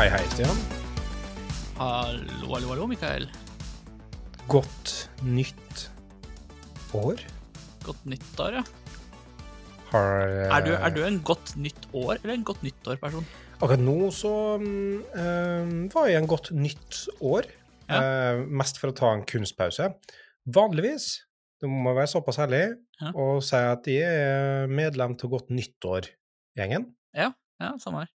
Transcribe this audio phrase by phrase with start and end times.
[0.00, 0.56] Hei, hei, Stian.
[1.76, 3.26] Hallo, hallo, hallo, Mikael.
[4.48, 4.92] Godt
[5.28, 5.82] nytt
[6.96, 7.20] år.
[7.84, 8.62] Godt nyttår, ja.
[9.90, 13.26] Har Er du, eh, er du en godt nytt år eller en godt nyttår-person?
[13.60, 17.50] Akkurat nå så eh, var jeg en godt nytt år.
[17.92, 19.90] Eh, mest for å ta en kunstpause.
[20.48, 21.10] Vanligvis,
[21.60, 22.70] det må være såpass ærlig,
[23.02, 23.12] Ja.
[23.12, 26.88] og si at jeg er medlem til Godt nyttår-gjengen.
[27.12, 27.34] Ja,
[27.76, 28.14] samme her.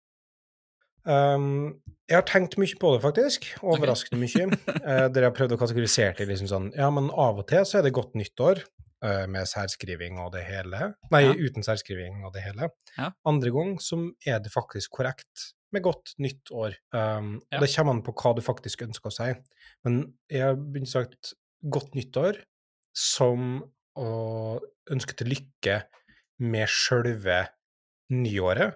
[1.05, 3.45] Um, jeg har tenkt mye på det, faktisk.
[3.65, 4.47] Overraskende mye.
[4.69, 7.79] Uh, dere har prøvd å kategorisere det liksom sånn Ja, men av og til så
[7.79, 8.61] er det godt nyttår,
[9.05, 10.93] uh, med særskriving og det hele.
[11.13, 11.33] Nei, Ja.
[11.37, 12.69] uten særskriving og det hele.
[12.97, 13.11] Ja.
[13.25, 16.77] Andre gang så er det faktisk korrekt med godt nytt år.
[16.93, 17.57] Um, Ja.
[17.59, 19.33] og Det kommer an på hva du faktisk ønsker å si.
[19.83, 21.33] Men jeg har begynt sagt
[21.69, 22.37] godt nyttår
[22.95, 23.63] som
[23.97, 24.59] å
[24.91, 25.83] ønske til lykke
[26.39, 27.47] med sjølve
[28.11, 28.75] nyåret.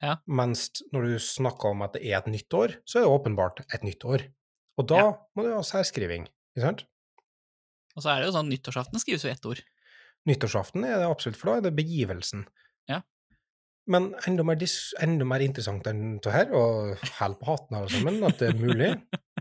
[0.00, 0.16] Ja.
[0.26, 3.60] Mens når du snakker om at det er et nytt år, så er det åpenbart
[3.74, 4.24] et nytt år.
[4.80, 5.10] Og da Ja.
[5.36, 6.24] må du ha særskriving,
[6.56, 6.84] ikke sant?
[7.96, 9.60] Og så er det jo sånn nyttårsaften skrives jo ett ord.
[10.26, 12.46] Nyttårsaften er det absolutt, for da er det begivelsen.
[12.88, 13.00] Ja.
[13.90, 14.56] Men enda mer,
[15.00, 18.60] enda mer interessant enn det her, og hell på hatten alle sammen, at det er
[18.60, 18.90] mulig.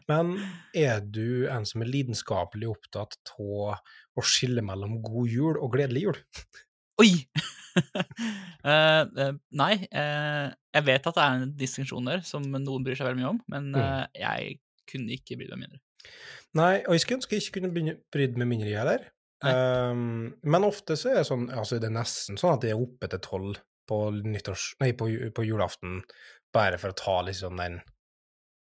[0.10, 0.32] Men
[0.74, 3.78] er du en som er lidenskapelig opptatt av
[4.18, 6.18] å skille mellom god jul og gledelig jul?
[7.00, 7.12] Oi!
[8.66, 9.04] uh,
[9.62, 13.22] nei, uh, jeg vet at det er en distinksjon der som noen bryr seg veldig
[13.22, 14.10] mye om, men Mm.
[14.20, 14.58] jeg
[14.90, 15.80] kunne ikke brydd meg mindre.
[16.58, 19.08] Nei, og jeg skulle ønske jeg ikke kunne brydd meg mindre, jeg heller.
[19.46, 22.82] Um, men ofte så er det sånn, altså det er nesten sånn at jeg er
[22.84, 24.74] oppe til tolv på nyttårs...
[24.84, 26.02] Nei, på, på julaften,
[26.54, 27.80] bare for å ta liksom den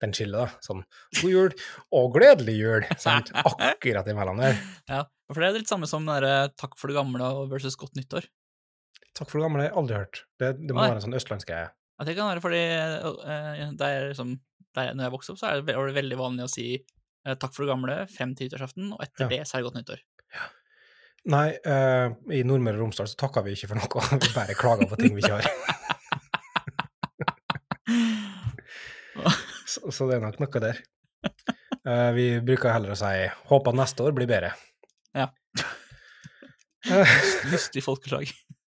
[0.04, 0.50] den chille, da.
[0.60, 0.82] Sånn
[1.22, 1.54] god jul
[1.96, 3.30] og gledelig jul, sant?
[3.70, 4.58] Akkurat imellom der.
[4.90, 4.98] Ja,
[5.34, 8.28] for det er litt samme som den derre takk for det gamle versus godt nyttår.
[9.16, 10.20] Takk for det gamle, har jeg aldri hørt.
[10.38, 10.90] Det, det må Nei.
[10.90, 11.70] være en sånn østlandsgreie.
[11.96, 14.34] Ja, det kan være fordi uh, det er liksom,
[14.76, 16.66] det er, når jeg vokste opp, så er det, var det veldig vanlig å si
[16.76, 19.30] uh, takk for det gamle frem til nyttårsaften, og etter Ja.
[19.32, 20.04] det så er det godt nyttår.
[21.32, 24.90] Nei, uh, i Nordmøre og Romsdal så takker vi ikke for noe, vi bare klager
[24.92, 25.50] på ting vi ikke har.
[29.66, 30.78] Så, så det er nok noe der.
[31.86, 34.52] Uh, vi bruker heller å si 'håper neste år blir bedre'.
[35.16, 35.30] Ja.
[37.52, 38.30] Lystig folkeslag.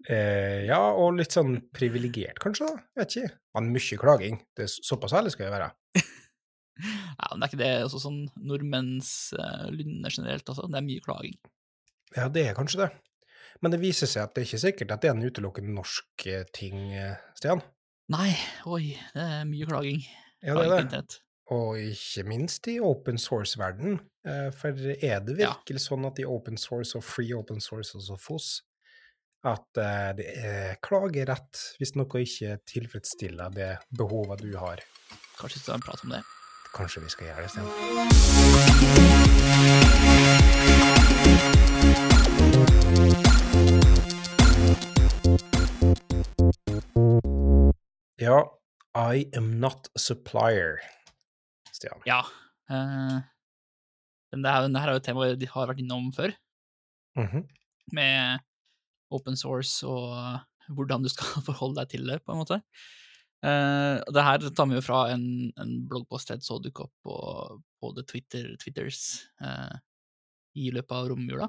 [0.09, 2.87] eh, ja, og litt sånn privilegert, kanskje, da.
[3.03, 3.34] Vet ikke.
[3.56, 4.41] Men mye klaging.
[4.56, 5.71] Det er såpass ærlig skal jeg være.
[6.81, 10.65] Ja, men det er ikke det også sånn nordmenns uh, lynne generelt, altså.
[10.65, 11.34] Det er mye klaging.
[12.17, 12.87] Ja, det er kanskje det.
[13.61, 16.25] Men det viser seg at det er ikke sikkert at det er en utelukkende norsk
[16.31, 17.61] eh, ting, eh, Stian.
[18.11, 18.31] Nei,
[18.65, 20.01] oi, det er mye klaging.
[20.41, 21.19] Ja, det er det.
[21.50, 23.99] Og ikke minst i open source-verden.
[24.27, 25.55] Eh, For er det Ja.
[25.55, 28.62] virkelig sånn at i open source og free open source og så FOSS,
[29.44, 34.78] at eh, det er klagerett hvis noe ikke tilfredsstiller det behovet du har?
[35.41, 36.22] Kanskje vi skal prate om det.
[36.75, 38.81] Kanskje vi skal gjøre det, Stian?
[48.19, 48.50] Ja,
[48.94, 50.78] I am not a supplier,
[51.81, 52.03] Stian.
[52.09, 52.21] Ja.
[52.71, 53.19] Uh,
[54.31, 56.37] men det, her, det her er jo et tema de har vært innom før,
[57.19, 57.43] Mhm.
[57.97, 58.39] med
[59.11, 60.39] open source og
[60.71, 62.61] hvordan du skal forholde deg til det, på en måte.
[63.43, 65.25] Uh, det her tar vi jo fra en,
[65.59, 67.17] en bloggpost jeg så dukke opp på,
[67.83, 69.73] både Twitter, Twitters uh,
[70.55, 71.49] i løpet av romjula.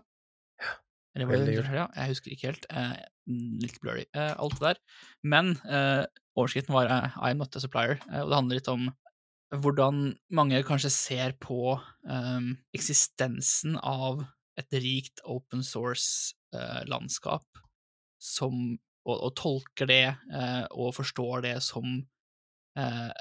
[1.13, 1.85] Eller var det nyttårshelga?
[1.99, 2.65] Jeg husker ikke helt.
[2.71, 2.95] Uh,
[3.61, 4.79] litt blurry, alt det der.
[5.27, 5.51] Men
[6.39, 6.89] overskriften var
[7.19, 8.87] I'm not a supplier, og det handler litt om
[9.51, 11.73] hvordan mange kanskje ser på
[12.07, 14.23] um, eksistensen av
[14.59, 17.43] et rikt open source-landskap
[18.21, 21.85] som og, og tolker det uh, og forstår det som
[22.77, 23.11] uh,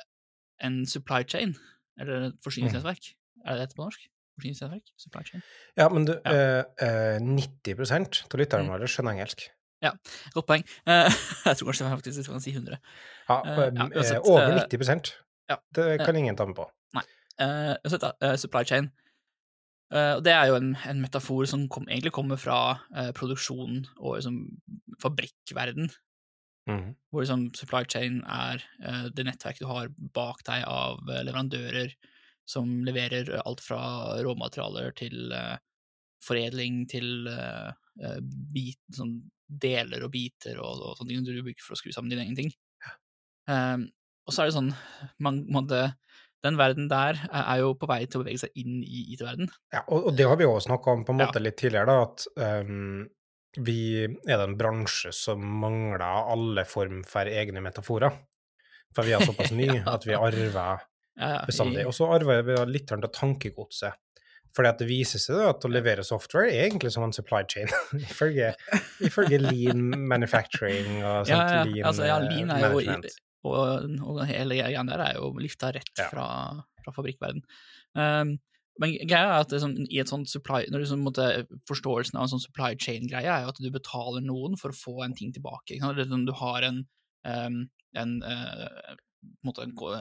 [0.61, 1.55] en supply chain,
[1.99, 3.15] eller et forsyningsnettverk.
[3.47, 4.03] Er det dette på norsk?
[4.37, 4.91] Forsyningsnettverk?
[5.01, 5.43] Supply chain?
[5.81, 6.35] Ja, men du, Ja.
[6.37, 7.81] eh, eh, 90
[8.29, 8.85] av lytterne Mm.
[8.93, 9.47] skjønner engelsk.
[9.81, 9.95] Ja,
[10.35, 10.65] Godt poeng.
[10.87, 11.09] Eh,
[11.49, 12.77] jeg tror kanskje faktisk jeg kan si 100.
[13.31, 15.17] Ja, Eh, eh, ja, eh, uansett, over eh, 90
[15.51, 15.59] ja.
[15.77, 16.69] Det kan ingen ta med på.
[16.97, 17.07] Nei.
[17.41, 18.91] Uh, eh, supply chain.
[19.91, 22.61] Uh, det er jo en, en metafor som kom, egentlig kommer fra
[22.95, 24.45] uh, produksjon og liksom,
[25.03, 25.93] fabrikkverden,
[26.69, 26.93] Mm.
[27.11, 31.95] hvor liksom, supply chain er uh, det nettverket du har bak deg av eh, leverandører
[32.51, 33.81] som leverer eh, alt fra
[34.25, 35.57] råmaterialer til eh,
[36.25, 37.71] foredling til eh,
[38.03, 38.19] eh,
[38.55, 39.17] bit, sånn
[39.51, 42.39] deler og biter og, og sånne ting du bruker for å skru sammen dine egne
[42.39, 42.53] ting.
[43.51, 43.89] Um,
[44.27, 44.73] og så er det sånn
[45.23, 45.95] man, måtte,
[46.45, 49.51] Den verden der er jo på vei til å bevege seg inn i IT-verden.
[49.75, 51.27] Ja, og, og det har vi jo snakka om på en Ja.
[51.29, 53.03] måte litt tidligere, da, at um,
[53.61, 58.15] vi er en bransje som mangler alle form for egne metaforer.
[58.97, 60.79] For vi er såpass nye at vi arver Ja,
[61.21, 61.85] ja, bestandig.
[61.87, 63.99] Og så arver vi litt av tankegodset.
[64.57, 67.69] Fordi at det viser seg at å levere software er egentlig som en supply chain,
[68.09, 68.55] ifølge,
[69.51, 73.03] lean manufacturing og sånt, ja, lean, altså, ja, lean er jo.
[73.45, 76.09] Og, og hele greia der er jo lifta rett Ja.
[76.13, 76.27] fra,
[76.85, 77.43] fra fabrikkverden.
[77.97, 78.39] Um,
[78.81, 81.27] men greia er at sånn, i et sånt supply, når sånn, måtte,
[81.69, 85.03] forståelsen av en sånn supply chain-greie er jo at du betaler noen for å få
[85.05, 85.75] en ting tilbake.
[85.75, 85.99] Ikke sant?
[85.99, 86.79] Det er sånn, du har en,
[87.29, 87.59] um,
[88.01, 88.95] en, uh,
[89.45, 90.01] måtte, en måte,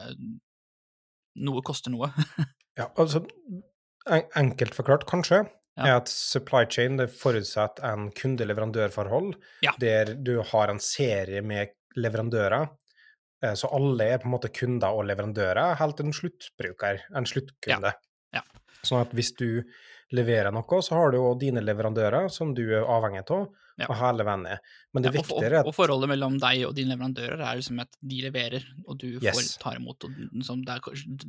[1.39, 2.11] noe koster noe.
[2.79, 3.25] Ja, altså,
[4.07, 5.41] en, enkelt forklart, kanskje,
[5.75, 5.83] Ja.
[5.85, 9.33] er at supply chain det forutsetter en kunde-leverandør-forhold,
[9.65, 9.73] Ja.
[9.81, 12.69] der du har en serie med leverandører.
[13.43, 17.25] Eh, Så alle er på en måte kunder og leverandører, helt til en sluttbruker, en
[17.25, 17.93] sluttkunde.
[18.33, 18.41] Ja.
[18.83, 19.63] Sånn at hvis du
[20.11, 23.49] leverer noe, så har du jo dine leverandører som du er avhengig av,
[23.79, 23.85] Ja.
[23.87, 24.57] og hele vennen.
[24.93, 27.79] Men det Ja, og, viktigere er og forholdet mellom deg og dine leverandører er liksom
[27.79, 29.57] at de leverer, og du får, Yes.
[29.57, 30.79] tar imot, og liksom, der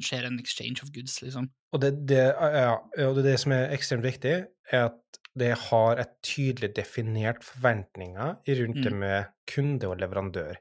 [0.00, 1.50] skjer en exchange of goods, liksom.
[1.72, 2.74] Og det, det, ja,
[3.06, 8.36] og det, det som er ekstremt viktig, er at det har et tydelig definert forventninger
[8.48, 8.98] rundt det Mm.
[8.98, 10.56] med kunde og leverandør.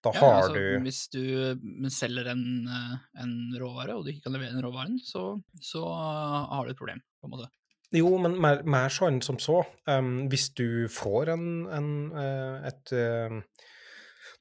[0.00, 4.28] Da Ja, har altså, du Hvis du selger en, eh, en råvare, og du ikke
[4.28, 7.50] kan levere den råvaren, så, så har du et problem, på en måte.
[7.92, 9.64] Jo, men mer, mer sånn som så.
[9.90, 13.40] Um, hvis du får en, en, eh, et eh,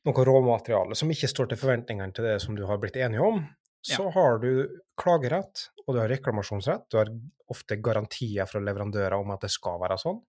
[0.06, 3.42] noe råmateriale som ikke står til forventningene til det som du har blitt enige om,
[3.82, 4.68] så har du
[5.00, 6.90] klagerett, og du har reklamasjonsrett.
[6.92, 7.10] Du har
[7.50, 10.20] ofte garantier fra leverandører om at det skal være sånn.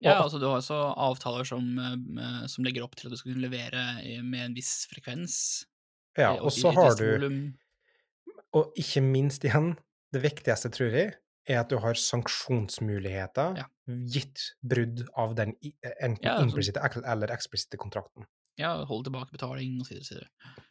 [0.00, 3.32] Ja, altså Du har også avtaler som, eh, som legger opp til at du skal
[3.34, 5.64] kunne levere med en viss frekvens.
[6.16, 7.52] Ja, eh, og så har du.
[8.54, 9.74] Og ikke minst igjen,
[10.14, 11.14] det viktigste, tror jeg,
[11.48, 13.64] er at du har sanksjonsmuligheter Ja.
[13.88, 15.54] gitt brudd av den
[16.00, 18.24] enten Ja, altså- implisitte eller eksplisitte kontrakten.
[18.58, 20.00] Ja, holde tilbake betaling, osv.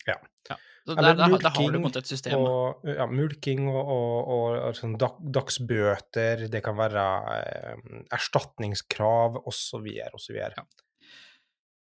[0.08, 0.18] Ja.
[0.50, 0.58] Ja.
[0.88, 2.40] Så der, der, der har du på en måte et system.
[2.40, 7.06] Og ja, mulking og, og, og, sånn dag, dagsbøter, det kan være
[7.38, 9.88] eh, erstatningskrav osv.
[10.16, 10.38] osv.
[10.40, 10.64] Ja.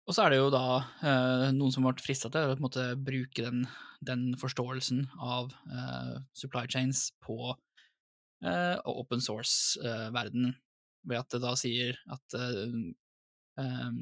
[0.08, 0.64] Og så er det jo da
[1.04, 3.66] eh, noen som vært frista til å på en måte bruke den,
[4.08, 10.56] den forståelsen av eh, supply chains på eh, open source-verdenen,
[11.08, 12.78] ved at det da sier at eh,
[13.60, 14.00] em,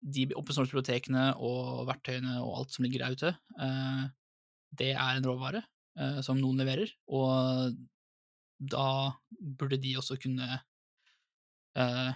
[0.00, 4.04] de open source-bibliotekene og verktøyene og alt som ligger der ute, eh,
[4.78, 5.62] det er en råvare
[5.98, 7.74] eh, som noen leverer, og
[8.58, 8.88] da
[9.30, 10.60] burde de også kunne
[11.78, 12.10] eh,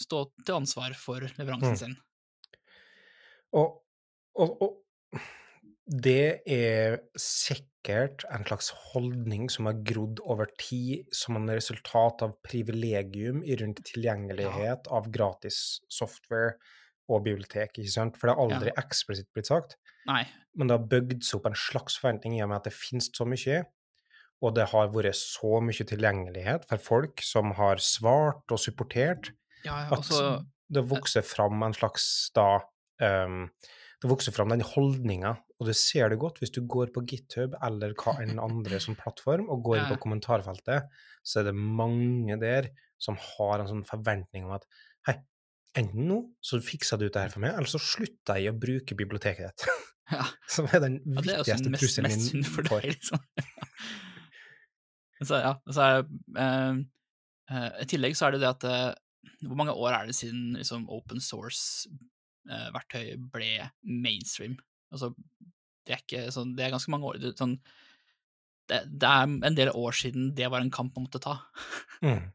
[0.00, 1.80] stå til ansvar for leveransen Mm.
[1.80, 1.96] sin.
[3.52, 3.82] Og,
[4.34, 4.78] og, og
[5.84, 12.38] det er sikkert en slags holdning som har grodd over tid som en resultat av
[12.46, 16.56] privilegium i rundt tilgjengelighet av gratis software
[17.10, 18.16] og bibliotek, ikke sant?
[18.18, 19.76] For det har aldri eksplisitt blitt sagt,
[20.08, 20.24] Nei,
[20.58, 23.10] men det har bygd seg opp en slags forventning i og med at det finnes
[23.14, 23.62] så mye,
[24.42, 29.30] og det har vært så mye tilgjengelighet for folk som har svart og supportert,
[29.62, 32.04] ja, at altså det vokser fram en slags
[32.34, 32.62] da
[33.02, 33.44] um,
[34.02, 37.52] Det vokser fram den holdninga, og du ser det godt hvis du går på GitHub
[37.62, 39.84] eller hva enn andre som plattform, og går Ja.
[39.92, 40.88] på kommentarfeltet,
[41.22, 44.66] så er det mange der som har en sånn forventning om at
[45.06, 45.20] hei,
[45.78, 48.98] enten nå så fikser du det her for meg, eller så slutter jeg å bruke
[48.98, 49.68] biblioteket ditt.
[50.12, 50.24] Ja.
[50.50, 52.82] Som er den Ja, viktigste mest, trusselen min for for.
[52.82, 53.20] deg, liksom.
[55.28, 56.80] så ja, så er det eh,
[57.54, 58.90] eh, I tillegg så er det det at eh,
[59.46, 64.58] Hvor mange år er det siden liksom, open source-verktøy ble mainstream?
[64.92, 65.12] Altså,
[65.86, 67.22] det er ikke sånn Det er ganske mange år.
[67.22, 67.56] Det, sånn,
[68.68, 71.38] det, det er en del år siden det var en kamp man måtte ta.
[72.04, 72.26] Mm.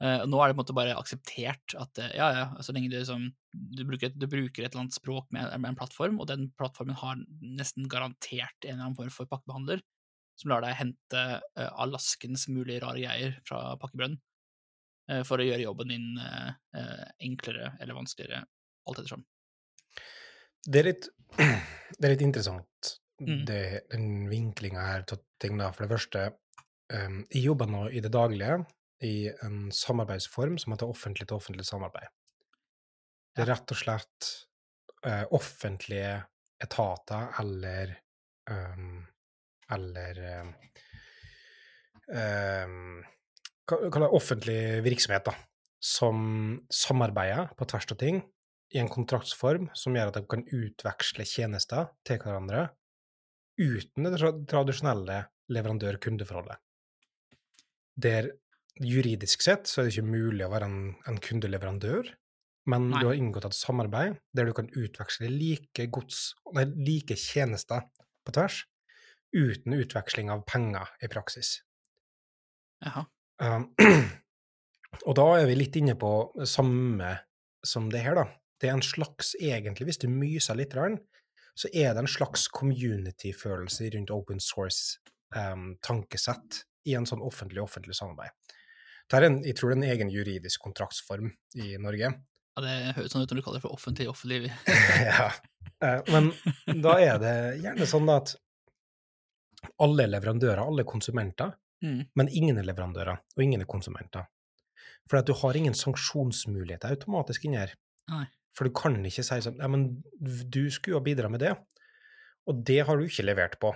[0.00, 2.88] Eh, nå er det på en måte bare akseptert at eh, ja, ja, så lenge
[2.88, 6.30] du, liksom, du, bruker, du bruker et eller annet språk med, med en plattform, og
[6.30, 9.82] den plattformen har nesten garantert en eller annen form for pakkebehandler,
[10.40, 14.16] som lar deg hente uh, alaskens mulige rare greier fra pakkebrønn,
[15.12, 18.46] uh, for å gjøre jobben din uh, eh, enklere eller vanskeligere,
[18.88, 19.26] alt ettersom.
[20.64, 21.10] Det er litt,
[21.98, 23.42] det er litt interessant, Mm.
[23.44, 25.58] det, den vinklinga her til ting.
[25.60, 25.66] da.
[25.76, 26.22] For det første,
[26.88, 28.62] um, jeg jobber nå i det daglige
[29.04, 32.08] i en samarbeidsform som heter offentlig til offentlig samarbeid.
[33.34, 34.30] Det er rett og slett
[35.06, 36.16] eh, offentlige
[36.60, 37.94] etater eller
[38.50, 39.06] um,
[39.70, 40.18] eller
[42.10, 42.98] um,
[43.70, 45.34] er det, offentlig virksomhet, da,
[45.80, 48.20] som samarbeider på tvers av ting
[48.74, 52.66] i en kontraktsform som gjør at de kan utveksle tjenester til hverandre
[53.60, 56.58] uten det tra tradisjonelle leverandør-kundeforholdet.
[58.00, 58.30] Der
[58.78, 62.04] juridisk sett så er det ikke mulig å være en, en kundeleverandør,
[62.70, 63.00] men Nei.
[63.00, 66.18] du har inngått et samarbeid der du kan utveksle like gods,
[66.54, 67.80] nei, like tjenester
[68.26, 68.56] på tvers,
[69.34, 71.48] uten utveksling av penger i praksis.
[72.84, 73.02] Jaha.
[73.40, 73.64] Um,
[75.08, 76.12] og da er vi litt inne på
[76.48, 77.10] samme
[77.66, 78.24] som det her, da.
[78.60, 80.74] Det er en slags, egentlig, hvis du myser litt,
[81.56, 86.50] så er det en slags community-følelse rundt open source-tankesett
[86.88, 88.30] i en sånn offentlig-offentlig samarbeid.
[89.10, 92.12] Det er en, jeg tror det er en egen juridisk kontraktsform i Norge.
[92.56, 94.52] Ja, det høres sånn ut når du kaller det for offentlig offentlig.
[95.10, 95.30] ja.
[95.82, 96.30] Eh, Men
[96.84, 98.36] da er det gjerne sånn at
[99.82, 102.02] alle er leverandører, alle er konsumenter, Mm.
[102.14, 104.26] men ingen er leverandører, og ingen er konsumenter.
[105.08, 107.72] For du har ingen sanksjonsmuligheter automatisk inni her.
[108.12, 108.26] Nei.
[108.52, 111.54] For du kan ikke si sånn Ja, men du skulle jo bidra med det,
[112.46, 113.72] og det har du ikke levert på.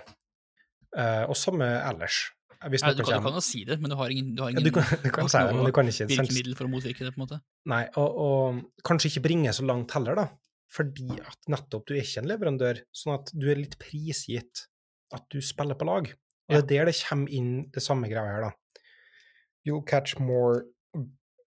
[0.95, 2.29] Eh, og samme ellers.
[2.71, 4.41] Hvis Ja, noen du, kan, du kan jo si det, men du har ingen, du
[4.45, 6.71] har ja, du kan, du kan si det, men du kan ikke virkemiddel for å
[6.71, 7.39] motvirke det, på en måte.
[7.71, 10.27] Nei, og, og kanskje ikke bringe så langt heller, da.
[10.75, 14.65] Fordi at nettopp du er ikke en leverandør, sånn at du er litt prisgitt
[15.15, 16.09] at du spiller på lag.
[16.49, 16.61] Og Ja.
[16.61, 18.81] det er der det kommer inn det samme greia her, da.
[19.65, 20.63] You'll catch more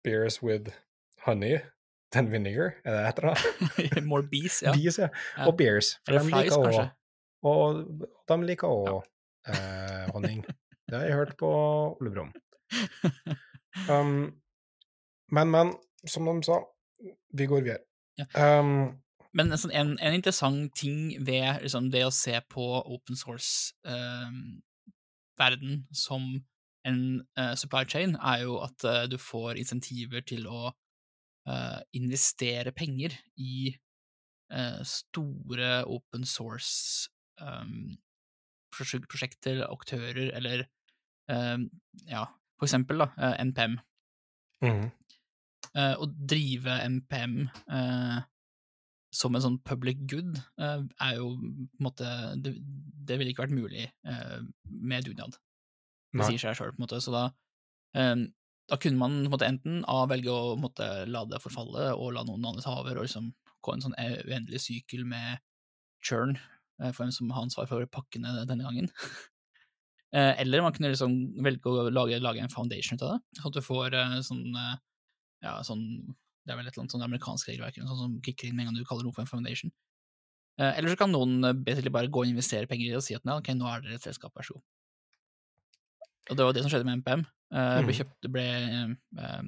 [0.04, 0.70] beers with
[1.26, 1.58] honey
[2.12, 4.02] than vinegar, er det det heter da?
[4.08, 4.72] More bees, ja.
[4.76, 5.10] Bees, ja.
[5.38, 5.48] Ja.
[5.50, 5.96] Og beers.
[6.06, 6.94] For Eller de flies, liker også, kanskje.
[7.44, 9.04] og de liker òg
[9.48, 10.46] eh, honning.
[10.88, 11.50] Det har jeg hørt på
[12.00, 12.34] Ole Brumm.
[13.90, 14.42] Um,
[15.32, 15.74] men, men,
[16.08, 16.60] som de sa,
[17.38, 17.78] vi går videre.
[18.18, 18.26] Ja.
[18.60, 19.00] Um,
[19.38, 25.86] Men en, sånn, en, en interessant ting ved liksom, det å se på open source-verden
[25.94, 26.44] som
[26.88, 32.72] en uh, supply chain, er jo at uh, du får insentiver til å uh, investere
[32.76, 33.78] penger i
[34.88, 37.12] store open source
[37.44, 38.00] um,
[38.72, 40.72] aktører, eller um,
[41.28, 42.26] ja,
[42.58, 43.78] for eksempel da, eh, NPM.
[44.66, 44.88] Mm.
[45.78, 48.18] Eh, å drive NPM eh,
[49.14, 52.08] som en sånn public good er jo på en måte
[52.44, 52.52] Det,
[53.08, 55.38] det ville ikke vært mulig med dugnad.
[56.12, 56.28] Det Nei.
[56.34, 57.00] sier seg sjøl, på en måte.
[57.04, 57.24] Så da,
[57.98, 58.16] eh,
[58.68, 61.94] da kunne man på en måte, enten A velge å en måte, la det forfalle
[61.96, 63.32] og la noen andre ta over, og liksom
[63.64, 65.40] gå en sånn e- uendelig sykkel med
[66.04, 66.38] churn
[66.78, 68.92] for hvem som har ansvar for pakkene denne gangen.
[70.16, 73.50] Eh, Eller man kunne liksom velge å lage, lage en foundation ut av det, sånn
[73.52, 74.78] at du får eh, sånn eh,
[75.44, 75.84] ja, sånn
[76.48, 78.70] Det er vel et eller annet sånn amerikansk regelverk noe som kicker inn med en
[78.72, 79.72] gang du kaller noe for en foundation.
[80.58, 83.26] Eh, eller så kan noen bare gå og investere penger i det og si at
[83.28, 84.64] nei, ok, nå er dere et selskap, vær så god.
[86.30, 87.26] Og det var det som skjedde med MPM.
[87.52, 88.00] Eh, det ble, Mhm.
[88.00, 89.44] kjøpt, det ble eh, eh,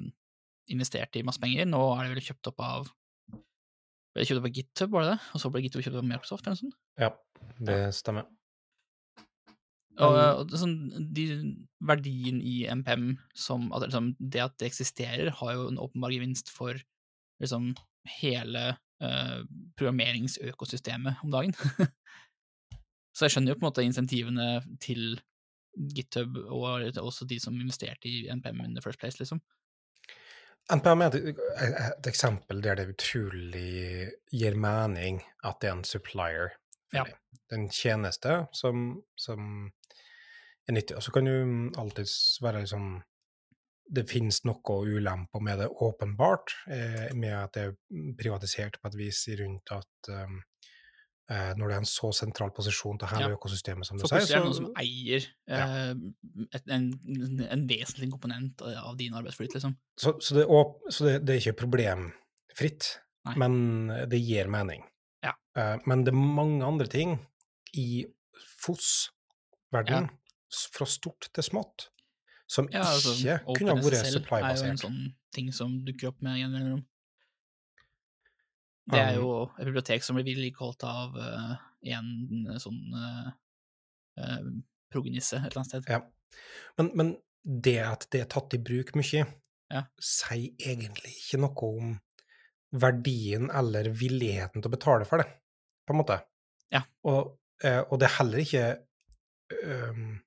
[0.76, 2.92] investert i masse penger, nå er det vel kjøpt opp av
[4.12, 5.20] ble kjøpt opp av GitHub, var det det?
[5.34, 6.76] Og så ble GitHub kjøpt opp av Microsoft, eller noe sånt?
[6.98, 7.10] Ja,
[7.60, 8.26] det stemmer.
[9.98, 10.76] Og, og er sånn,
[11.12, 11.24] de,
[11.84, 16.52] verdien i MPM, som, at liksom, det at det eksisterer, har jo en åpenbar gevinst
[16.52, 16.78] for
[17.42, 17.72] liksom,
[18.20, 18.64] hele
[19.02, 19.40] uh,
[19.80, 21.56] programmeringsøkosystemet om dagen.
[23.16, 25.18] Så jeg skjønner jo på en måte insentivene til
[25.94, 29.42] GitHub og også de som investerte i NPM in the first place, liksom.
[30.70, 36.54] NPM er et, et eksempel der det utrolig gir mening at det er en supplier.
[36.94, 37.04] Ja.
[37.04, 39.70] Det er en tjeneste som, som
[40.70, 40.96] er nyttig.
[40.98, 41.34] Og så kan du
[41.80, 43.00] alltids være liksom
[43.90, 47.72] Det finnes noe ulemper med det, åpenbart, eh, med at det er
[48.20, 50.36] privatisert på et vis rundt at um,
[51.28, 53.34] eh, når det er en så sentral posisjon til hele Ja.
[53.34, 54.36] økosystemet, som du sier, så...
[54.36, 55.90] er det noen som eier eh,
[56.54, 56.86] et, en,
[57.50, 59.74] en vesentlig komponent av din arbeidsflyt, liksom.
[59.98, 62.92] Så, så, det, er så det, det er ikke problemfritt,
[63.26, 63.34] Nei.
[63.42, 63.58] men
[64.12, 64.86] det gir mening.
[65.26, 65.34] Ja.
[65.58, 67.18] Eh, men det er mange andre ting
[67.74, 68.04] i
[68.62, 70.19] FOS-verdenen, s-
[70.74, 71.88] fra stort til smått,
[72.50, 75.02] som Ja, altså, ikke kunne ha vært OpenSSL er jo en sånn
[75.34, 76.86] ting som dukker opp med en mellomrom.
[78.90, 81.52] Det er Um, jo et bibliotek som blir vedlikeholdt av uh,
[81.94, 84.48] en sånn uh,
[84.90, 85.90] prognisse et eller annet sted.
[85.90, 86.00] Ja.
[86.80, 89.26] Men, men det at det er tatt i bruk mye,
[89.70, 89.84] Ja.
[90.02, 91.92] sier egentlig ikke noe om
[92.70, 95.28] verdien eller villigheten til å betale for det,
[95.86, 96.18] på en måte.
[96.70, 96.82] Ja.
[97.06, 98.64] Og, eh, og det er heller ikke
[99.64, 100.20] øhm,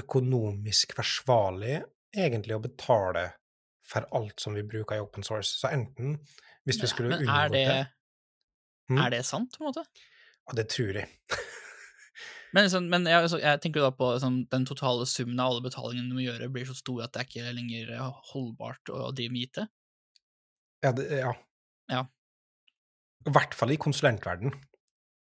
[0.00, 1.80] økonomisk forsvarlig,
[2.16, 3.28] egentlig, å betale
[3.86, 5.54] for alt som vi bruker i open source.
[5.60, 6.16] Så enten,
[6.66, 7.86] hvis vi Ja, skulle Men er det, det,
[8.90, 8.98] Mm.
[9.04, 9.82] er det sant, på en måte?
[10.46, 11.08] Ja, det tror jeg.
[12.54, 15.64] Men, sånn, men jeg, så, jeg tenker da på sånn, den totale summen av alle
[15.66, 19.10] betalingene du må gjøre, blir så stor at det er ikke lenger eh, holdbart å
[19.12, 19.58] drive med IT.
[20.86, 21.34] Ja, det, ja.
[21.92, 22.04] Ja.
[23.26, 24.54] I hvert fall i konsulentverden.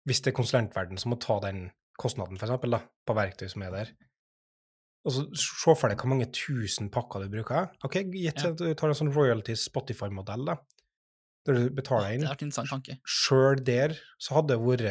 [0.09, 1.69] Hvis det er konsulentverden som må ta den
[2.01, 3.93] kostnaden, for eksempel, da, på verktøy som er der.
[5.03, 7.73] Og så se for deg hvor mange tusen pakker du bruker.
[7.87, 8.53] Ok, gitt Ja.
[8.53, 10.57] at du tar en sånn royalty Spotify-modell, da.
[11.47, 12.21] der du betaler inn.
[12.23, 12.99] Det har vært en interessant tanke.
[13.03, 14.87] Sjøl der så hadde det vært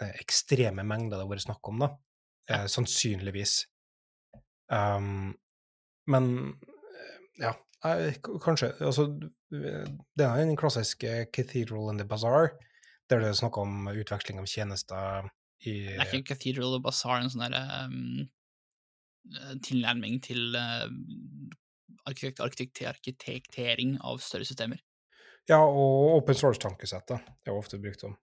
[0.00, 1.90] eh, ekstreme mengder det har vært snakk om, da.
[2.48, 3.66] Eh, sannsynligvis.
[4.72, 5.34] Um,
[6.08, 7.52] men eh, ja,
[8.40, 9.04] kanskje Altså,
[9.50, 12.54] det er en klassisk eh, Cathedral in the Bazaar,
[13.10, 15.28] der det er snakk om utveksling av tjenester
[15.64, 18.24] i Det er ikke Cathedral og Bazaar en sånn derre um,
[19.64, 20.88] tilnærming til uh,
[22.08, 24.82] arkitekt, arkitekt, arkitektering av større systemer.
[25.48, 27.24] Ja, og open source-tankesettet.
[27.42, 28.16] Det er jo ofte brukt om.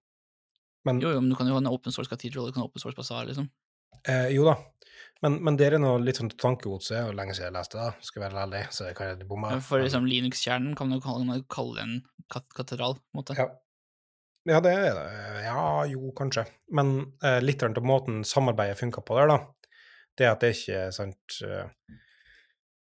[0.86, 2.70] Men Jo, jo, men du kan jo ha en open source Cathedral, du kan ha
[2.70, 3.50] open source basar, liksom.
[4.10, 4.56] Eh, jo da,
[5.22, 8.24] men, men det er noe litt sånn tankegodset, og lenge siden jeg leste det, skal
[8.26, 9.54] være ærlig, så jeg kan jeg bomma.
[9.66, 11.94] For liksom Linux-kjernen kan man jo kalle, kalle en
[12.34, 13.38] kat katedral, på en måte.
[13.38, 13.48] Ja.
[14.50, 15.06] ja, det er det.
[15.46, 16.48] Ja, jo, kanskje.
[16.74, 19.40] Men eh, litt av måten samarbeidet funka på der, da,
[20.20, 21.70] det at det ikke er sant eh,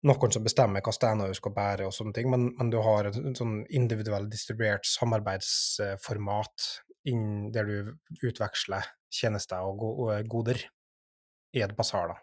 [0.03, 3.19] noen som bestemmer hva du skal bære og sånne ting, men, men du har et,
[3.37, 6.67] sånn individuelt distribuert samarbeidsformat
[7.11, 10.59] inn der du utveksler tjenester og, go og goder
[11.53, 12.17] i et basar, da.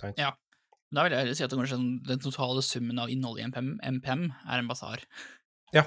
[0.00, 0.20] Sant?
[0.20, 0.34] Ja.
[0.94, 4.26] Da vil jeg heller si at sånn, den totale summen av innholdet i MPM, MPM
[4.46, 5.02] er en basar.
[5.74, 5.82] Ja,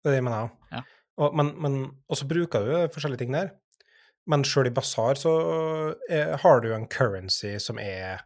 [0.00, 0.54] det er det jeg mener òg.
[0.72, 0.80] Ja.
[1.20, 1.76] Og, men, men,
[2.08, 3.52] og så bruker du forskjellige ting der.
[4.30, 5.32] Men sjøl i basar så
[6.08, 8.22] er, har du en currency som er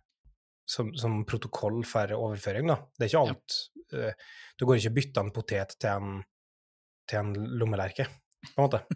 [0.68, 2.76] som, som protokoll for overføring, da.
[2.94, 4.12] Det er ikke alt ja.
[4.58, 6.18] Du går ikke og bytter en potet til en,
[7.08, 8.08] til en lommelerke,
[8.50, 8.84] på en måte.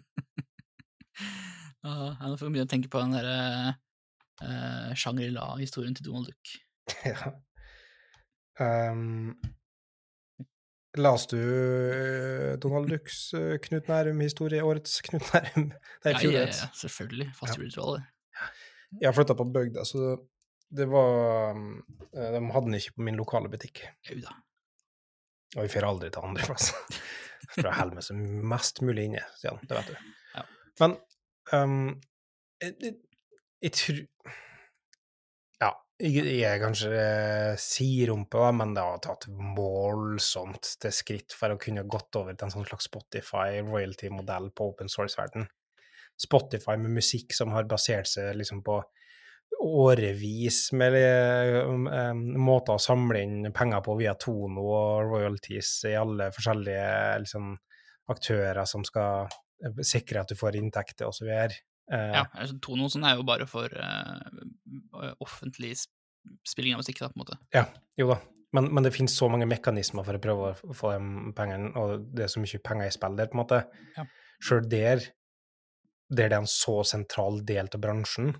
[1.83, 3.73] Uh, jeg får begynne å tenke på den derre
[4.39, 6.51] uh, Shangri-La-historien til Donald Duck.
[7.11, 7.33] ja.
[8.55, 9.33] Um,
[10.97, 15.71] Las du eh, Donald Ducks eh, Knut Nærum-historie, årets Knut Nærum?
[16.05, 17.31] Nei, Ja, ja, ja, selvfølgelig.
[17.39, 18.05] Fast ritualer.
[18.99, 20.13] Jeg har flytta på bygda, så
[20.73, 23.81] det var eh, De hadde den ikke på min lokale butikk.
[24.09, 24.35] Jau da.
[25.57, 26.71] Og vi får aldri til andreplass.
[27.53, 28.15] For jeg holder meg så
[28.53, 29.59] mest mulig inne, Stian.
[29.65, 30.13] Det vet du.
[30.37, 30.45] Ja.
[30.81, 30.95] Men
[31.53, 31.89] um,
[32.61, 32.95] jeg, jeg,
[33.65, 34.37] jeg tror Ja,
[36.03, 41.85] jeg, er kanskje eh, siderumpe, men det har tatt voldsomt til skritt for å kunne
[41.87, 45.47] gått over til en sånn slags Spotify-royalty-modell på open source-verden.
[46.19, 48.81] Spotify med musikk som har basert seg liksom på
[49.63, 55.95] årevis med eh, um, måter å samle inn penger på via Tono og royalties i
[55.97, 57.53] alle forskjellige liksom,
[58.11, 59.29] aktører som skal
[59.63, 61.31] eh, sikre at du får inntekter osv.
[61.91, 65.75] Eh, Ja, altså, Tono sånn er jo bare for uh, offentlig
[66.47, 67.39] spilling av musikk, da, på en måte.
[67.55, 67.65] Ja,
[67.99, 68.21] jo da.
[68.53, 72.05] Men, men det finnes så mange mekanismer for å prøve å få de pengene, og
[72.13, 73.61] det er så mye penger i spill der, på en måte.
[73.97, 74.05] Ja.
[74.43, 75.05] Sjøl der,
[76.13, 78.35] der det er en så sentral del av bransjen,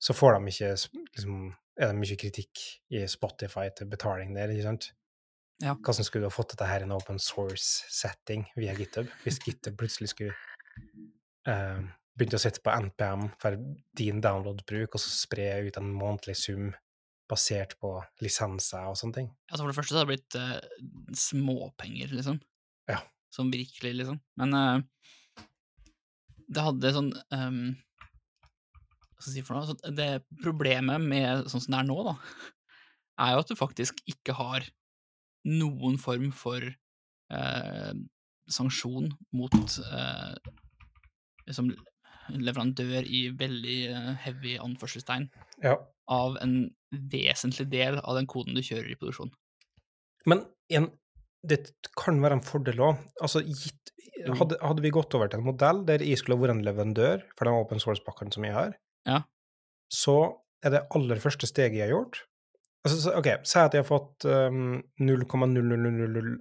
[0.00, 0.70] så får de ikke
[1.14, 1.42] liksom,
[1.80, 2.60] Er det mye kritikk
[2.92, 4.90] i Spotify til betaling der, ikke sant?
[5.62, 5.76] Ja.
[5.76, 9.78] Hvordan skulle du ha fått dette her i en open source-setting via GitHub, hvis GitHub
[9.80, 10.34] plutselig skulle
[11.48, 11.80] eh,
[12.20, 13.56] begynt å sitte på NPM for
[13.96, 16.70] din download-bruk, og så spre ut en månedlig sum
[17.30, 19.28] basert på lisenser og sånne ting.
[19.50, 22.40] Altså, for det første så har det blitt uh, småpenger, liksom.
[22.90, 22.98] Ja.
[23.32, 24.18] Sånn virkelig, liksom.
[24.40, 25.44] Men uh,
[26.50, 27.60] det hadde sånn um,
[29.14, 29.70] Hva skal jeg si for noe?
[29.70, 30.10] Så det
[30.42, 32.16] problemet med sånn som det er nå, da,
[33.24, 34.66] er jo at du faktisk ikke har
[35.48, 36.64] noen form for
[37.32, 37.92] eh,
[38.50, 39.06] sanksjon
[39.36, 40.34] mot eh,
[41.46, 41.70] liksom
[42.38, 45.28] leverandør i veldig eh, heavy anførselstegn
[45.64, 45.76] ja.
[46.10, 46.56] av en
[47.12, 49.32] vesentlig del av den koden du kjører i produksjon.
[50.30, 50.90] Men en,
[51.46, 51.62] det
[51.98, 53.04] kan være en fordel òg.
[53.22, 57.24] Altså, hadde, hadde, vi gått over til en modell der jeg skulle vært en leverandør
[57.36, 58.74] for den open source-pakken som jeg har,
[59.08, 59.22] ja.
[59.92, 60.18] så
[60.64, 62.20] er det aller første steget jeg har gjort
[62.86, 66.38] altså, OK, si at jeg har fått ehm, um, 0,0001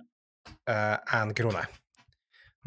[0.69, 1.65] eh, krone.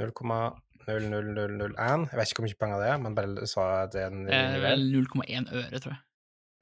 [0.01, 2.07] 0,0001 0,0001.
[2.11, 4.25] Jeg vet ikke hvor mye penger det er, men bare sa at det er en
[4.29, 6.01] eh, 0,1 øre, tror jeg.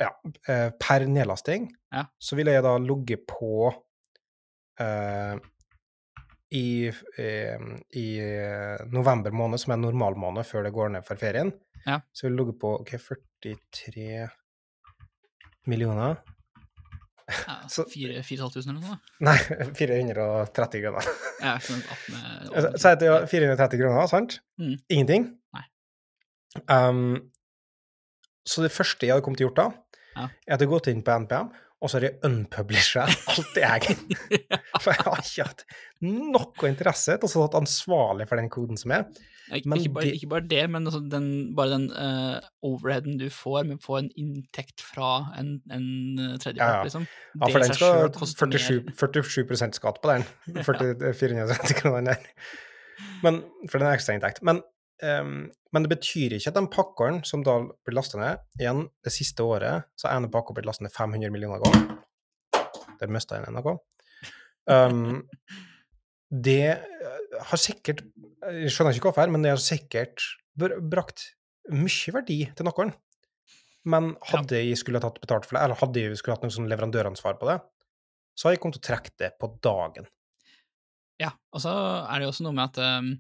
[0.01, 0.11] Ja.
[0.49, 2.07] Eh, per nedlasting ja.
[2.17, 3.69] så ville jeg da ligget på
[4.81, 5.35] eh,
[6.57, 7.67] i, eh,
[8.01, 11.53] i, eh, november måned, som er normal måned før det går ned for ferien,
[11.85, 12.01] ja.
[12.13, 12.97] så ville jeg ligget på ok,
[13.45, 14.29] 43
[15.71, 16.19] millioner.
[17.47, 18.99] Ja, Så- 4500 eller noe.
[19.27, 19.37] Nei,
[19.81, 21.09] 430 kroner.
[21.41, 24.39] Ja, sånn jeg har 430 kroner, sant?
[24.61, 24.77] Mm.
[24.89, 25.27] Ingenting.
[25.57, 25.65] Nei.
[26.67, 27.31] Um,
[28.47, 29.69] så det første jeg hadde kommet til å gjort da,
[30.17, 30.29] Ja.
[30.47, 33.95] jeg hadde gått inn på NPM, og så har jeg unpublisha alt det jeg
[34.83, 35.63] For jeg har ikke hatt
[36.05, 39.05] noe interesse til å stå ansvarlig for den koden som er.
[39.51, 41.27] Ikke, Men ikke, bare, ikke bare det, men altså den,
[41.59, 45.11] bare den uh, overheaden du får med å få en inntekt fra
[45.41, 45.87] en, en
[46.23, 46.85] eh, tredjepart, Ja, ja.
[46.87, 47.07] liksom.
[47.35, 47.97] Ja, for den skal
[48.31, 48.99] selv 47, mer.
[49.01, 50.27] 47 skatt på den.
[50.69, 52.29] 40, 430 kroner der.
[53.25, 54.39] Men, for den er ekstrainntekt.
[54.39, 54.45] ekstra inntekt.
[54.47, 54.63] Men,
[55.03, 59.15] um, men det betyr ikke at de pakkene som da blir lasta ned Igjen, det
[59.15, 61.99] siste året så er en pakke blitt lasta ned 500 millioner ganger.
[63.01, 63.81] Der mista jeg noe.
[64.71, 65.27] Um,
[66.31, 68.05] det eh, har sikkert
[68.41, 70.23] Jeg skjønner ikke hvorfor, men det har sikkert
[70.57, 71.31] brakt
[71.71, 72.93] mye verdi til noen.
[73.89, 76.69] Men hadde jeg skulle tatt betalt for det, eller hadde jeg skulle hatt noe sånn
[76.71, 77.59] leverandøransvar på det,
[78.37, 80.09] så har jeg kommet til å trekke det på dagen.
[81.21, 81.73] Ja, og så
[82.07, 83.11] er det jo også noe med at um,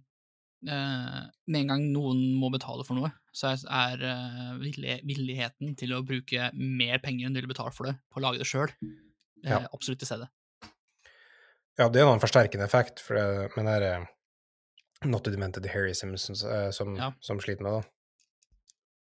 [0.65, 1.21] eh,
[1.53, 6.03] med en gang noen må betale for noe, så er, eh, villig, villigheten til å
[6.07, 8.73] bruke mer penger enn du vil betale for det, på å lage det sjøl,
[9.45, 9.63] Ja.
[9.73, 10.29] absolutt til stede.
[11.79, 14.09] Ja, det er noen en forsterkende effekt, for det, men det er eh,
[15.09, 17.13] Not Demented Harry Simpson eh, som, Ja.
[17.25, 17.85] som sliter med det.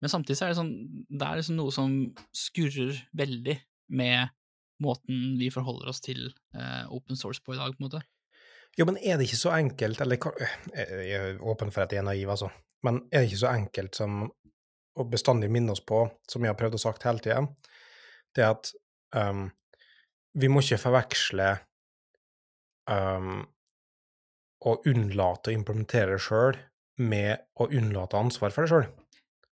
[0.01, 0.71] Men samtidig så er det sånn,
[1.09, 1.91] det er liksom noe som
[2.33, 3.57] skurrer veldig
[3.93, 4.31] med
[4.81, 8.01] måten vi forholder oss til eh, open source på i dag, på en måte.
[8.79, 11.91] Jo, men er det ikke så enkelt, eller hva- Jeg jeg er åpen for at
[11.91, 12.47] jeg er naiv, altså,
[12.87, 14.23] men er det ikke så enkelt som
[14.97, 17.43] å bestandig minne oss på, som jeg har prøvd å sagt hele tida,
[18.35, 18.71] det at
[19.15, 19.49] um,
[20.35, 21.51] vi må ikke forveksle
[22.91, 23.41] um,
[24.61, 26.59] å unnlate å implementere det sjøl
[27.01, 28.89] med å unnlate ansvar for det sjøl.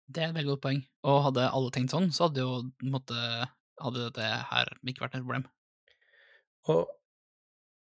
[0.07, 0.83] Det er et veldig godt poeng.
[1.09, 2.61] Og hadde alle tenkt sånn, så hadde jo
[2.93, 3.49] måtte,
[3.81, 5.47] hadde dette her ikke vært et problem.
[6.73, 6.87] Og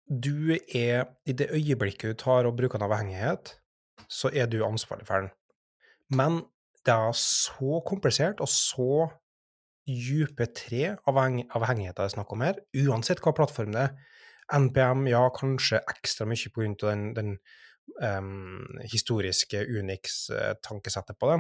[0.08, 3.56] du er, i det øyeblikket du tar og bruker en avhengighet,
[4.12, 5.32] så er du ansvarlig for den.
[6.14, 6.42] Men
[6.84, 9.08] det er så komplisert og så
[9.88, 13.96] dype tre avheng avhengigheter det er snakk om her, uansett hva plattform det er.
[14.54, 17.32] NPM, ja, kanskje ekstra mye på grunn av den, den
[18.02, 21.40] um, historiske Unix-tankesettet på det.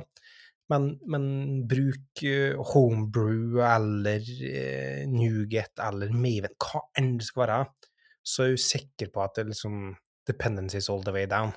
[0.71, 1.25] Men, men
[1.67, 7.57] bruk eh, homebrew eller uh, Nuget eller Maven, hva enn det skal være,
[8.23, 9.91] så er du sikker på at det liksom
[10.27, 11.51] dependencies all the way down.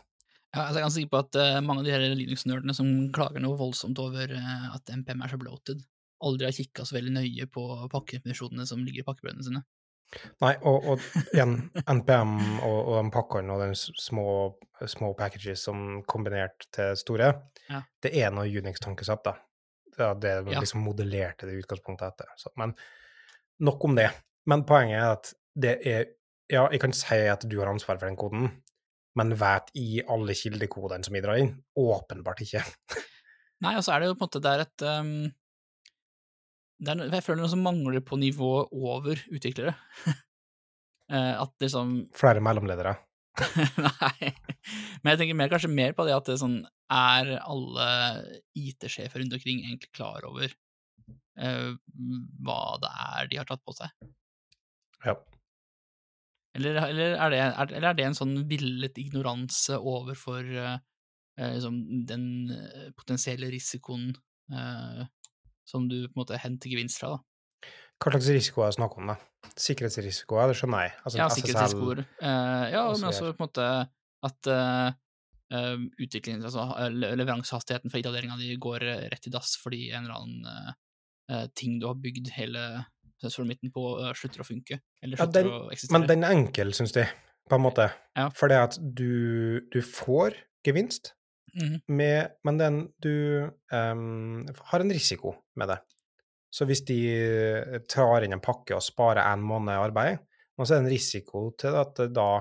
[0.56, 2.90] Ja, altså, jeg er ganske sikker på at uh, mange av de her Linux-nerdene som
[3.14, 5.86] klager noe voldsomt over uh, at NPM er så bloated,
[6.26, 9.62] aldri har kikka så veldig nøye på pakkedefinisjonene som ligger i pakkebrødene sine.
[10.40, 11.00] Nei, og, og
[11.34, 11.56] igjen,
[11.90, 14.26] NPM og, og de pakkene og de små,
[14.88, 17.32] små packages som kombinert til store,
[17.68, 17.80] Ja.
[18.02, 19.34] det er noe Unix-tankesett, da.
[19.96, 20.60] Det er det Ja.
[20.60, 22.30] liksom modellerte det utgangspunktet etter.
[22.36, 22.74] Så, men
[23.60, 24.10] nok om det.
[24.46, 26.06] Men poenget er at det er
[26.48, 28.62] Ja, jeg kan si at du har ansvar for den koden,
[29.18, 31.56] men vet i alle kildekodene som jeg drar inn?
[31.76, 32.62] Åpenbart ikke.
[33.64, 35.32] Nei, og så er det jo på en måte det er et um,
[36.84, 39.76] er, Jeg føler noe som mangler på nivået over utviklere.
[41.06, 42.96] Eh, at liksom Flere mellomledere.
[43.86, 44.30] Nei.
[45.04, 46.56] Men jeg tenker mer, kanskje mer på det at det sånn
[46.90, 47.86] Er alle
[48.58, 51.76] IT-sjefer rundt omkring egentlig klar over uh,
[52.42, 53.94] hva det er de har tatt på seg?
[55.06, 55.14] Ja.
[56.58, 60.78] Eller, eller, er det, er, eller er det en sånn villet ignoranse overfor eh,
[61.36, 62.24] liksom den
[62.96, 64.08] potensielle risikoen
[64.50, 65.02] eh,
[65.66, 67.16] som du på en måte henter gevinst fra?
[67.16, 67.70] da?
[67.96, 69.16] Hva slags risiko er det snakk om, da?
[69.56, 70.92] Sikkerhetsrisikoer, det skjønner jeg.
[71.02, 72.02] Altså, Ja, SSL sikkerhetsrisikoer.
[72.20, 73.68] Eh, ja, men også på en måte
[74.26, 74.90] at uh,
[76.02, 80.16] utviklingen, altså eh, leveransehastigheten for IT-avdelinga di går eh, rett i dass fordi en eller
[80.18, 80.72] annen eh,
[81.32, 82.64] eh, ting du har bygd hele
[83.22, 85.98] sensoren midten på, eh, slutter å funke, eller Ja, slutter den- å eksistere.
[86.00, 87.06] Men den er enkel, syns de,
[87.48, 87.86] på en måte.
[88.18, 88.28] Ja.
[88.36, 90.34] For det at du, du får
[90.66, 91.14] gevinst,
[91.56, 91.78] Mhm.
[91.88, 95.78] med, men den, du um, har en risiko med det.
[96.52, 97.00] Så hvis de
[97.88, 100.20] tar inn en pakke og sparer en måned arbeid,
[100.56, 102.40] så er det en risiko til at det da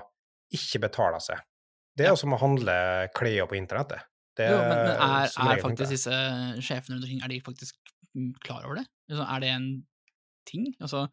[0.55, 1.41] ikke betaler seg.
[1.95, 2.19] Det er Ja.
[2.19, 2.75] som å handle
[3.15, 4.03] klær på internettet.
[4.35, 6.15] Det Jo, men, men er, er faktisk disse
[6.59, 7.75] sjefene rundt omkring er de faktisk
[8.15, 8.85] mm, klar over det?
[9.09, 9.67] Altså, er det en
[10.45, 10.65] ting?
[10.79, 11.05] Altså,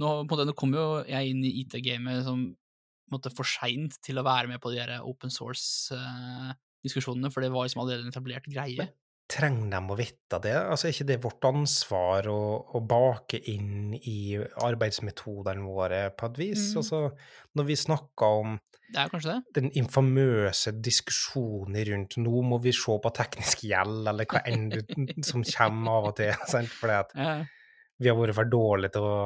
[0.00, 2.46] nå, måte, nå kommer jo jeg inn i IT-gamet som
[3.12, 5.30] måte, for seint til å være med på de open open
[6.82, 8.88] source-diskusjonene, for det var liksom allerede en etablert greie.
[9.32, 10.54] Trenger de å vite det?
[10.58, 12.40] Altså, er ikke det vårt ansvar å,
[12.74, 16.64] å bake inn i arbeidsmetodene våre på et vis?
[16.72, 16.80] Mm.
[16.82, 17.00] Altså,
[17.56, 18.58] når vi snakker om
[18.92, 19.54] Det kanskje det?
[19.56, 24.82] den infamøse diskusjonen rundt nå må vi se på teknisk gjeld, eller hva enn du,
[25.24, 26.68] som kommer av og til, sant?
[26.82, 27.38] fordi at Ja,
[28.02, 29.16] vi har vært for dårlige til å,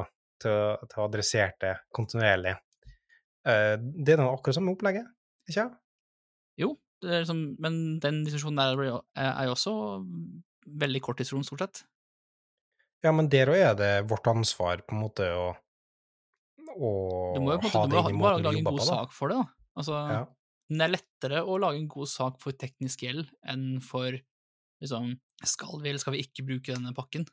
[0.44, 2.54] til, til å adressere det kontinuerlig.
[3.48, 5.08] Eh, det er noe akkurat samme opplegget,
[5.48, 5.80] ikke sant?
[6.60, 6.70] jo,
[7.04, 9.74] liksom, men den diskusjonen der er jo også
[10.66, 11.82] veldig kort korttidsrom, stort sett.
[13.04, 15.50] Ja, men der òg er det vårt ansvar på en måte å,
[16.74, 16.90] å
[17.36, 18.80] Du må jo på ha du det inn i du må måten lage en god
[18.80, 18.88] på.
[18.88, 19.70] Sak for det, da.
[19.76, 20.24] Altså, Ja.
[20.66, 24.16] Men det er lettere å lage en god sak for teknisk gjeld enn for
[24.82, 25.12] liksom
[25.46, 27.26] Skal vi eller skal vi ikke bruke denne pakken?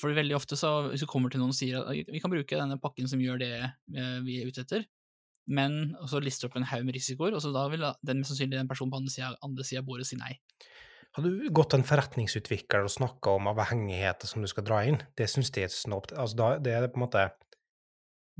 [0.00, 2.56] For veldig ofte så, hvis du kommer til noen og sier at vi kan bruke
[2.56, 4.84] denne pakken som gjør det eh, vi er ute etter,
[5.50, 8.32] men og så lister opp en haug med risikoer, og så da vil den mest
[8.32, 10.36] sannsynlig den personen på andre sida, av bordet si nei.
[11.16, 15.00] Har du gått til en forretningsutvikler og snakka om avhengigheter som du skal dra inn,
[15.18, 16.14] det syns jeg er snopt.
[16.14, 17.30] Altså, da, det er på en måte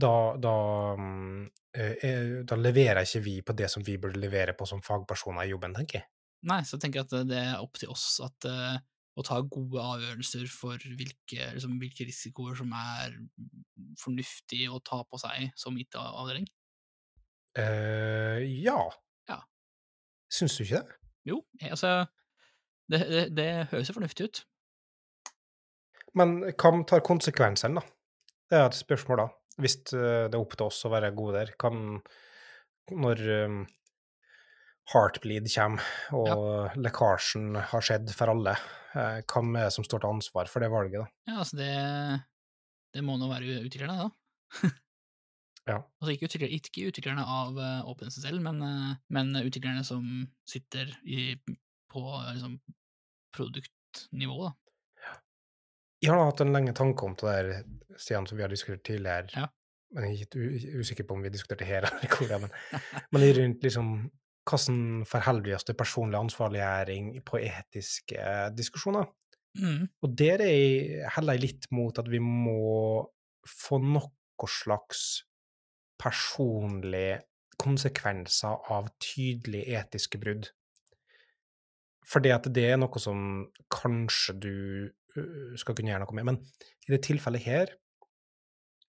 [0.01, 0.53] Da, da,
[0.97, 1.41] mm,
[1.77, 5.45] eh, eh, da leverer ikke vi på det som vi burde levere på som fagpersoner
[5.45, 6.07] i jobben, tenker jeg.
[6.49, 8.79] Nei, så tenker jeg at det er opp til oss at, eh,
[9.19, 13.19] å ta gode avgjørelser for hvilke, liksom, hvilke risikoer som er
[14.01, 16.49] fornuftig å ta på seg som IT-avdeling.
[17.59, 18.79] Eh, ja.
[19.31, 19.41] Ja.
[20.31, 20.99] Syns du ikke det?
[21.27, 22.07] Jo, altså
[22.91, 24.45] det, det, det høres jo fornuftig ut.
[26.19, 27.85] Men hva tar konsekvensen, da?
[28.51, 29.29] Det er et spørsmål, da.
[29.63, 32.01] Hvis eh, det er opp til oss å være gode der, kan
[32.91, 33.61] Når um,
[34.91, 35.85] Heartbleed kommer,
[36.19, 38.57] og lekkasjen har skjedd for alle,
[38.99, 41.31] eh, hvem er det som står til ansvar for det valget, da?
[41.31, 41.75] Ja, altså det,
[42.97, 44.73] det må nå være utviklerne, da.
[45.71, 45.79] Ja.
[46.01, 50.05] Altså ikke utviklerne, ikke utviklerne av uh, OpenSSL, men, eh, men utviklerne som
[50.49, 51.35] sitter i,
[51.93, 52.59] på eh, liksom,
[53.37, 54.57] produktnivå, da.
[56.01, 57.65] Jeg har hatt en lenge tanke om det der,
[58.01, 59.29] Stian, som vi har diskutert tidligere.
[59.37, 59.51] Ja.
[59.93, 62.31] Men jeg er ikke usikker på om vi diskuterte her eller hvor.
[62.45, 62.53] Men,
[63.13, 63.95] men rundt liksom
[64.51, 69.11] hvordan forholder til personlig ansvarliggjøring på etiske eh, diskusjoner?
[69.59, 69.89] Mm.
[70.03, 73.05] Og der er jeg heller litt mot at vi må
[73.47, 75.27] få noe slags
[76.01, 77.21] personlige
[77.61, 80.49] konsekvenser av tydelige etiske brudd.
[82.09, 84.57] Fordi at det er noe som kanskje du
[85.61, 86.31] skal kunne gjøre noe med.
[86.31, 86.41] Men
[86.87, 87.75] i det tilfellet her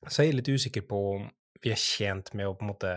[0.08, 1.26] så er jeg litt usikker på om
[1.62, 2.94] vi er tjent med å på en måte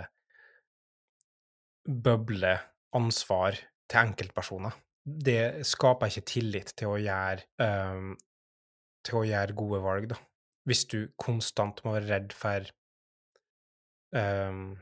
[1.85, 2.55] bøble
[2.97, 4.73] ansvar til enkeltpersoner.
[5.05, 8.15] Det skaper ikke tillit til å gjøre um,
[9.05, 10.17] til å gjøre gode valg, da.
[10.65, 12.65] Hvis du konstant må være redd for
[14.15, 14.75] øhm,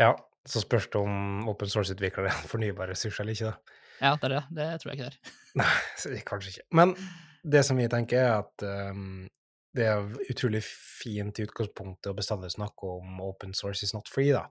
[0.00, 0.14] Ja,
[0.48, 3.76] så spørs det om open source-utviklere er fornybare ressurser eller ikke, da.
[4.00, 4.44] Ja, det er det.
[4.56, 5.34] Det tror jeg ikke det er.
[5.60, 6.68] Nei, kanskje ikke.
[6.78, 6.94] Men
[7.42, 9.26] det som vi tenker, er at um,
[9.76, 14.32] det er utrolig fint i utgangspunktet å bestandig snakke om open source is not free,
[14.34, 14.46] da.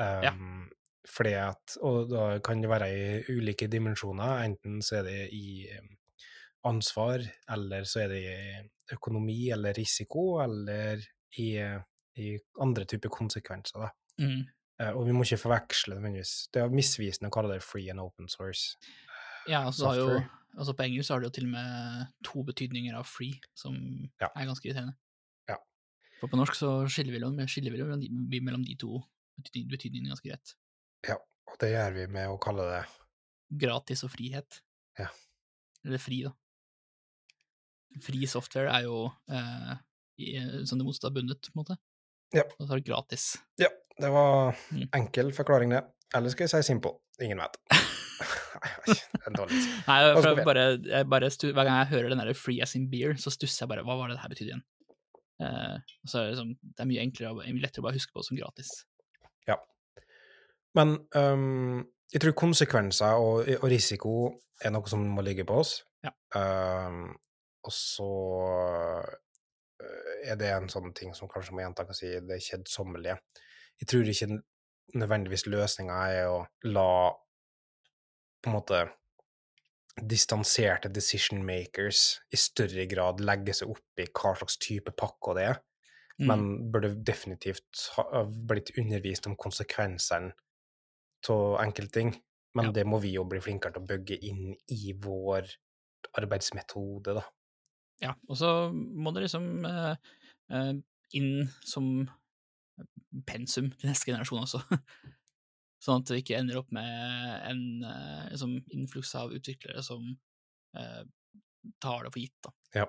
[0.00, 0.32] Ja.
[0.32, 0.66] Um,
[1.06, 5.68] Fordi at, og da kan det være i ulike dimensjoner, enten så er det i
[6.66, 7.22] ansvar,
[7.54, 11.04] eller så er det i økonomi eller risiko, eller
[11.38, 11.52] i,
[12.18, 12.32] i
[12.64, 13.92] andre typer konsekvenser, da.
[14.24, 14.42] Mm.
[14.80, 16.48] Eh, Og vi må ikke forveksle nødvendigvis.
[16.52, 18.76] Det er misvisende å kalle det free and open source.
[19.48, 20.22] Ja, altså, det har jo,
[20.58, 23.74] altså på engelsk har det jo til og med to betydninger av free, som
[24.20, 24.28] Ja.
[24.34, 24.96] er ganske irriterende.
[25.48, 25.56] Ja.
[26.20, 29.00] For på norsk så skiller vi mellom, skiller vi mellom, de, mellom de to
[29.36, 30.54] betydningene ganske greit.
[31.08, 32.84] Ja, og det gjør vi med å kalle det
[33.56, 34.60] Gratis og frihet.
[34.98, 35.06] Ja.
[35.84, 36.32] Eller fri, da.
[38.02, 39.76] Fri software er jo eh,
[40.18, 40.32] i,
[40.66, 41.76] som det motsatte av bundet, på en måte.
[42.34, 42.42] Ja.
[42.58, 43.26] Og så er det gratis.
[43.62, 43.68] Ja,
[44.00, 44.88] det var Mm.
[44.94, 45.82] enkel forklaring, det.
[46.14, 46.92] Eller skal jeg si simple?
[47.22, 47.56] Ingen vet.
[49.36, 49.58] Dårlig.
[49.86, 52.86] Nei, jeg bare, jeg bare stu, Hver gang jeg hører den der free as in
[52.90, 54.62] beer, så stusser jeg bare Hva var det det her betydde igjen?
[55.42, 55.74] Eh,
[56.08, 58.24] så er det, liksom, det er mye enklere og mye lettere å bare huske på
[58.24, 58.70] som gratis.
[59.48, 59.58] Ja.
[60.78, 61.82] Men um,
[62.12, 64.14] jeg tror konsekvenser og, og risiko
[64.64, 65.78] er noe som må ligge på oss.
[66.06, 66.12] Ja.
[66.38, 67.10] Um,
[67.66, 68.06] og så
[69.82, 73.18] øh, er det en sånn ting som kanskje må gjenta og si, det kjedsommelige.
[73.80, 74.42] Jeg tror ikke
[74.96, 76.88] nødvendigvis løsninga er å la
[78.42, 78.80] på en måte
[79.96, 85.46] distanserte decision makers i større grad legge seg opp i hva slags type pakker det
[85.52, 85.62] er,
[86.18, 86.26] Mm.
[86.28, 90.32] men burde definitivt ha blitt undervist om konsekvensene
[91.28, 92.14] av enkeltting.
[92.54, 92.72] Men Ja.
[92.72, 95.44] det må vi jo bli flinkere til å bygge inn i vår
[96.16, 97.22] arbeidsmetode, da.
[98.00, 99.96] Ja, og så må det liksom eh,
[100.50, 100.72] eh,
[101.12, 102.08] inn som
[103.28, 104.62] pensum til neste generasjon også.
[105.86, 106.92] sånn at vi ikke ender opp med
[107.46, 110.08] en eh, liksom influks av utviklere som
[110.76, 111.02] eh,
[111.82, 112.54] tar det for gitt, da.
[112.82, 112.86] Ja.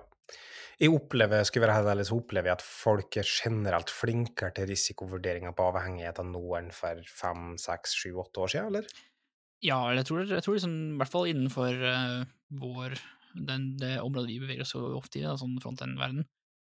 [0.78, 4.68] Jeg opplever, skulle være helt ærlig, så opplever jeg at folk er generelt flinkere til
[4.70, 8.90] risikovurderinger på avhengigheter nå enn for fem, seks, sju, åtte år siden, eller?
[9.64, 12.20] Ja, jeg tror, jeg tror liksom, i hvert fall innenfor uh,
[12.60, 12.94] vår
[13.48, 16.28] den, det området vi beveger oss så ofte i, da, sånn frontend-verden,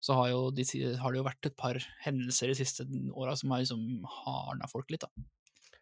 [0.03, 0.65] så har, jo de,
[0.99, 4.91] har det jo vært et par hendelser de siste åra som har liksom hardna folk
[4.91, 5.27] litt, da.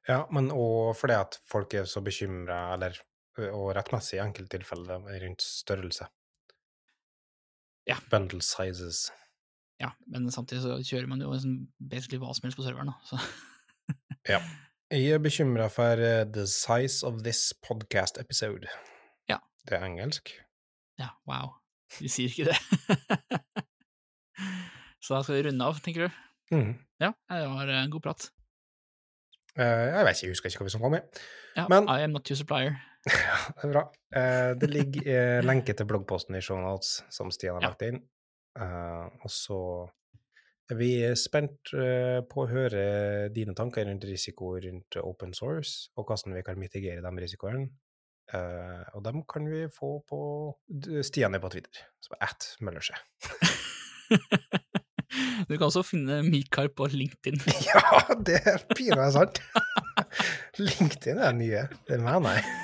[0.09, 2.98] Ja, men òg fordi at folk er så bekymra, eller
[3.40, 6.09] og rettmessig i enkelte tilfeller, rundt størrelse.
[7.88, 7.96] Ja.
[8.12, 9.06] Bundle sizes.
[9.80, 12.98] Ja, men samtidig så kjører man jo liksom basically hva som helst på serveren, da.
[13.09, 13.20] Så
[14.28, 14.42] Ja.
[14.90, 15.96] Jeg er bekymra for
[16.35, 18.66] the size of this podcast episode.
[19.30, 19.38] Ja.
[19.64, 20.35] Det er engelsk.
[20.98, 21.54] ja, wow.
[21.98, 22.59] Du sier ikke det.
[25.00, 26.20] så da skal vi runde av, tenker du?
[26.55, 26.72] Mm.
[27.00, 28.29] Ja, det var en god prat.
[29.59, 30.94] Uh, jeg vet ikke, jeg husker ikke hva vi snakka om.
[30.98, 31.26] jeg.
[31.57, 32.79] Ja, Men- I am not your supplier.
[33.11, 33.83] Ja, det er bra.
[34.12, 38.03] Uh, det ligger uh, lenke til bloggposten i shownotes som Stian har lagt inn.
[38.59, 39.57] Eh, og så
[40.70, 42.83] er vi spent eh, på å høre
[43.35, 47.68] dine tanker rundt risiko rundt open source, og hvordan vi kan mitigere de risikoene.
[48.35, 50.20] Eh, og dem kan vi få på
[51.07, 52.98] Stian er på Twitter, som er at Møllerskje.
[55.49, 57.40] du kan også finne Mikael på LinkedIn.
[57.68, 57.83] ja,
[58.27, 59.42] det er pinadø sant!
[60.70, 62.57] LinkedIn er det nye, det mener jeg.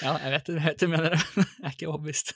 [0.00, 1.22] Ja, jeg vet, jeg vet du mener det.
[1.34, 2.34] Jeg er ikke overbevist.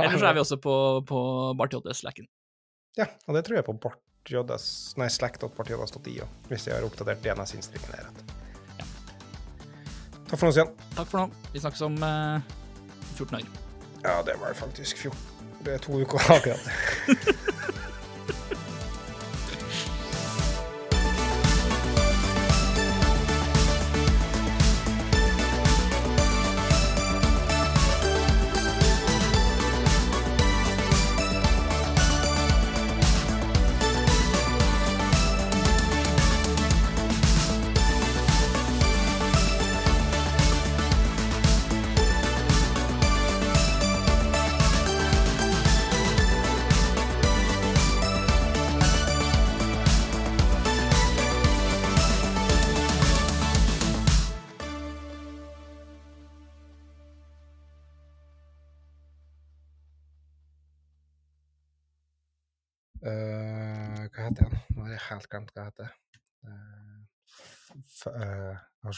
[0.00, 0.74] Ellers er vi også på,
[1.08, 1.22] på
[1.56, 2.28] Bart JS-slacken.
[2.98, 4.68] Ja, og det tror jeg på bartjs,
[5.00, 8.38] nei, slack.bartjs.io, hvis jeg har oppdatert DNS-innstillingen her rett.
[10.30, 10.70] Takk for nå, Stian.
[10.94, 11.42] Takk for nå.
[11.54, 12.50] Vi snakkes om eh,
[13.16, 13.60] 14 dager.
[14.04, 15.29] Ja, det var faktisk 14.
[15.64, 16.70] Det er to uker akkurat.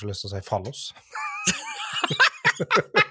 [0.02, 0.80] Så lyst til å si fallos.